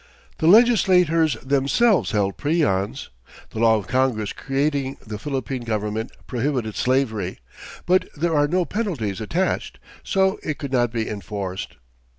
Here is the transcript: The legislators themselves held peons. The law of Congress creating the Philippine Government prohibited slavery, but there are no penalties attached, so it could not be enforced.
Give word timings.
The 0.39 0.47
legislators 0.47 1.35
themselves 1.43 2.09
held 2.09 2.35
peons. 2.37 3.09
The 3.51 3.59
law 3.59 3.75
of 3.75 3.85
Congress 3.85 4.33
creating 4.33 4.97
the 5.05 5.19
Philippine 5.19 5.61
Government 5.63 6.11
prohibited 6.25 6.73
slavery, 6.75 7.37
but 7.85 8.09
there 8.17 8.35
are 8.35 8.47
no 8.47 8.65
penalties 8.65 9.21
attached, 9.21 9.77
so 10.03 10.39
it 10.41 10.57
could 10.57 10.71
not 10.71 10.91
be 10.91 11.07
enforced. 11.07 11.75